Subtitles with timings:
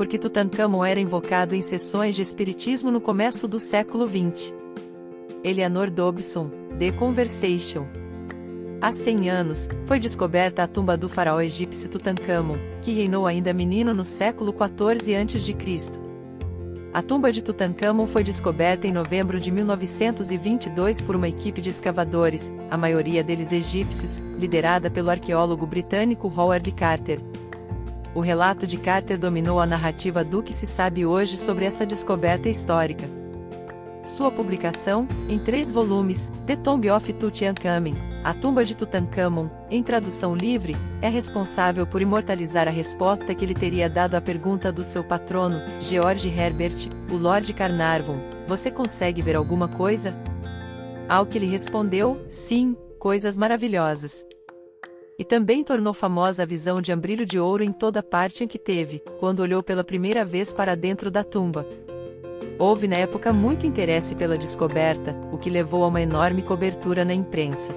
[0.00, 4.54] porque Tutankhamon era invocado em sessões de espiritismo no começo do século XX.
[5.44, 7.84] Eleanor Dobson, The Conversation.
[8.80, 13.92] Há 100 anos, foi descoberta a tumba do faraó egípcio Tutankhamon, que reinou ainda menino
[13.92, 15.54] no século 14 a.C.
[16.94, 22.54] A tumba de Tutankhamon foi descoberta em novembro de 1922 por uma equipe de escavadores,
[22.70, 27.29] a maioria deles egípcios, liderada pelo arqueólogo britânico Howard Carter.
[28.14, 32.48] O relato de Carter dominou a narrativa do que se sabe hoje sobre essa descoberta
[32.48, 33.08] histórica.
[34.02, 40.34] Sua publicação, em três volumes, The Tomb of Tutankhamun, A Tumba de Tutankhamon, em tradução
[40.34, 45.04] livre, é responsável por imortalizar a resposta que ele teria dado à pergunta do seu
[45.04, 50.14] patrono, George Herbert, o Lord Carnarvon: Você consegue ver alguma coisa?
[51.08, 54.24] Ao que ele respondeu: Sim, coisas maravilhosas
[55.20, 58.58] e também tornou famosa a visão de ambrilho de ouro em toda parte em que
[58.58, 61.66] teve, quando olhou pela primeira vez para dentro da tumba.
[62.58, 67.12] Houve na época muito interesse pela descoberta, o que levou a uma enorme cobertura na
[67.12, 67.74] imprensa.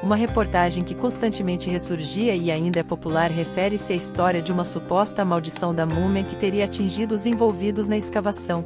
[0.00, 5.24] Uma reportagem que constantemente ressurgia e ainda é popular refere-se à história de uma suposta
[5.24, 8.64] maldição da múmia que teria atingido os envolvidos na escavação.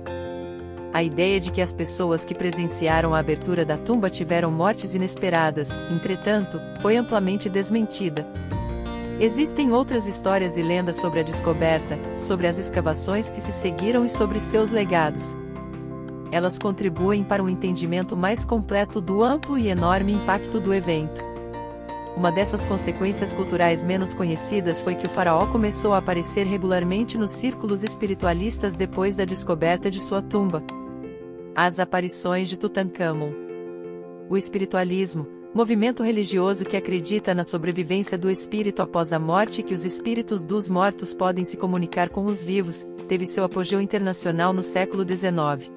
[0.98, 5.78] A ideia de que as pessoas que presenciaram a abertura da tumba tiveram mortes inesperadas,
[5.92, 8.26] entretanto, foi amplamente desmentida.
[9.20, 14.10] Existem outras histórias e lendas sobre a descoberta, sobre as escavações que se seguiram e
[14.10, 15.38] sobre seus legados.
[16.32, 21.22] Elas contribuem para um entendimento mais completo do amplo e enorme impacto do evento.
[22.16, 27.30] Uma dessas consequências culturais menos conhecidas foi que o faraó começou a aparecer regularmente nos
[27.30, 30.60] círculos espiritualistas depois da descoberta de sua tumba.
[31.60, 33.32] As aparições de Tutankhamon.
[34.30, 39.74] O espiritualismo, movimento religioso que acredita na sobrevivência do espírito após a morte e que
[39.74, 44.62] os espíritos dos mortos podem se comunicar com os vivos, teve seu apogeu internacional no
[44.62, 45.68] século XIX.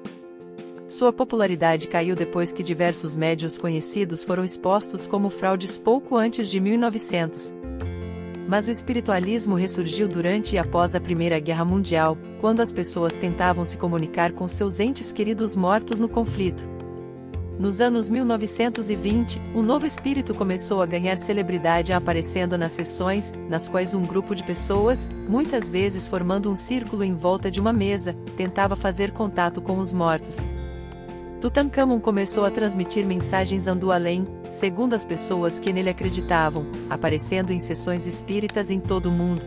[0.86, 6.60] Sua popularidade caiu depois que diversos médios conhecidos foram expostos como fraudes pouco antes de
[6.60, 7.56] 1900.
[8.48, 13.64] Mas o espiritualismo ressurgiu durante e após a Primeira Guerra Mundial, quando as pessoas tentavam
[13.64, 16.72] se comunicar com seus entes queridos mortos no conflito.
[17.58, 23.94] Nos anos 1920, um novo espírito começou a ganhar celebridade aparecendo nas sessões, nas quais
[23.94, 28.74] um grupo de pessoas, muitas vezes formando um círculo em volta de uma mesa, tentava
[28.74, 30.48] fazer contato com os mortos.
[31.42, 37.58] Tutankhamon começou a transmitir mensagens ando além, segundo as pessoas que nele acreditavam, aparecendo em
[37.58, 39.44] sessões espíritas em todo o mundo.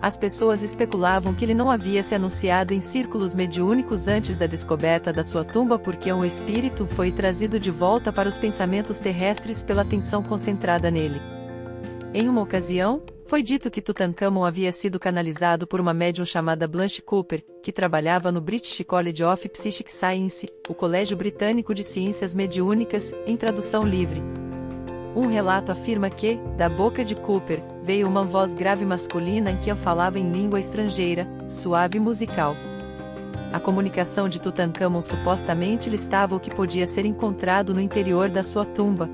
[0.00, 5.12] As pessoas especulavam que ele não havia se anunciado em círculos mediúnicos antes da descoberta
[5.12, 9.82] da sua tumba porque um espírito foi trazido de volta para os pensamentos terrestres pela
[9.82, 11.20] atenção concentrada nele.
[12.14, 17.00] Em uma ocasião, foi dito que Tutankhamon havia sido canalizado por uma médium chamada Blanche
[17.00, 23.14] Cooper, que trabalhava no British College of Psychic Science, o Colégio Britânico de Ciências Mediúnicas,
[23.26, 24.20] em tradução livre.
[25.16, 29.74] Um relato afirma que, da boca de Cooper, veio uma voz grave masculina em que
[29.76, 32.54] falava em língua estrangeira, suave e musical.
[33.50, 38.66] A comunicação de Tutankhamon supostamente listava o que podia ser encontrado no interior da sua
[38.66, 39.08] tumba,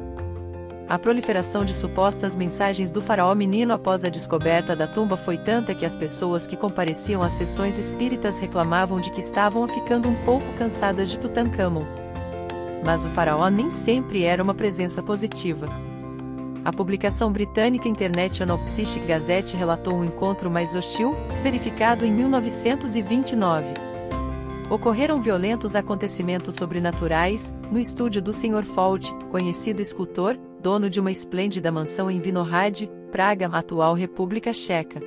[0.88, 5.74] a proliferação de supostas mensagens do faraó menino após a descoberta da tumba foi tanta
[5.74, 10.46] que as pessoas que compareciam às sessões espíritas reclamavam de que estavam ficando um pouco
[10.54, 11.84] cansadas de Tutankhamon.
[12.86, 15.66] Mas o faraó nem sempre era uma presença positiva.
[16.64, 23.66] A publicação britânica International Psychic Gazette relatou um encontro mais hostil, verificado em 1929.
[24.70, 28.64] Ocorreram violentos acontecimentos sobrenaturais, no estúdio do Sr.
[28.64, 35.00] Fawlty, conhecido escultor, dono de uma esplêndida mansão em Vinohrad, Praga, atual República Checa.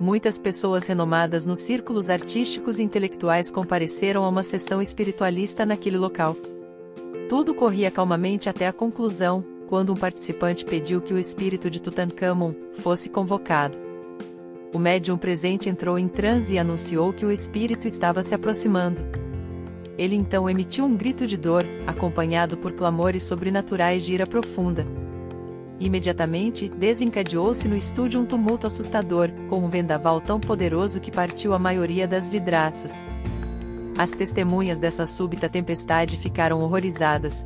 [0.00, 6.36] Muitas pessoas renomadas nos círculos artísticos e intelectuais compareceram a uma sessão espiritualista naquele local.
[7.28, 12.52] Tudo corria calmamente até a conclusão, quando um participante pediu que o espírito de Tutankhamon
[12.78, 13.78] fosse convocado.
[14.72, 19.21] O médium presente entrou em transe e anunciou que o espírito estava se aproximando.
[19.98, 24.86] Ele então emitiu um grito de dor, acompanhado por clamores sobrenaturais de ira profunda.
[25.78, 31.58] Imediatamente, desencadeou-se no estúdio um tumulto assustador, com um vendaval tão poderoso que partiu a
[31.58, 33.04] maioria das vidraças.
[33.98, 37.44] As testemunhas dessa súbita tempestade ficaram horrorizadas.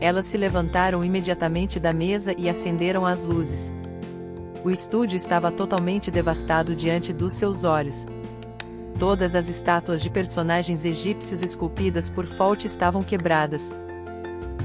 [0.00, 3.72] Elas se levantaram imediatamente da mesa e acenderam as luzes.
[4.64, 8.06] O estúdio estava totalmente devastado diante dos seus olhos.
[8.98, 13.74] Todas as estátuas de personagens egípcios esculpidas por Fault estavam quebradas.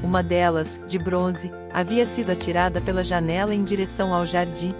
[0.04, 4.74] Uma delas, de bronze, havia sido atirada pela janela em direção ao jardim.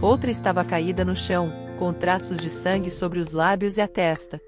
[0.00, 4.40] Outra estava caída no chão, com traços de sangue sobre os lábios e a testa.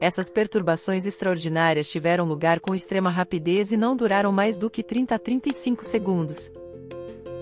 [0.00, 5.14] Essas perturbações extraordinárias tiveram lugar com extrema rapidez e não duraram mais do que 30
[5.14, 6.52] a 35 segundos.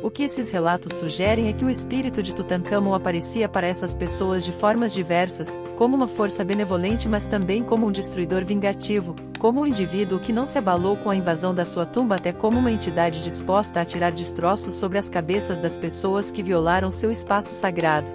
[0.05, 4.45] O que esses relatos sugerem é que o espírito de Tutankhamon aparecia para essas pessoas
[4.45, 9.67] de formas diversas, como uma força benevolente mas também como um destruidor vingativo, como um
[9.67, 13.25] indivíduo que não se abalou com a invasão da sua tumba até como uma entidade
[13.25, 18.11] disposta a tirar destroços sobre as cabeças das pessoas que violaram seu espaço sagrado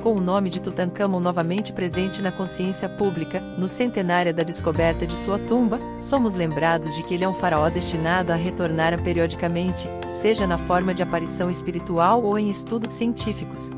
[0.00, 5.16] com o nome de Tutankhamon novamente presente na consciência pública, no centenário da descoberta de
[5.16, 10.46] sua tumba, somos lembrados de que ele é um faraó destinado a retornar periodicamente, seja
[10.46, 13.70] na forma de aparição espiritual ou em estudos científicos.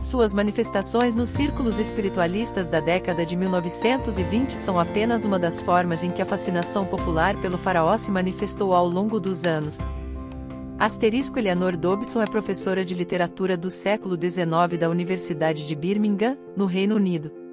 [0.00, 6.10] Suas manifestações nos círculos espiritualistas da década de 1920 são apenas uma das formas em
[6.10, 9.78] que a fascinação popular pelo faraó se manifestou ao longo dos anos.
[10.78, 16.66] Asterisco Eleanor Dobson é professora de literatura do século XIX da Universidade de Birmingham, no
[16.66, 17.43] Reino Unido.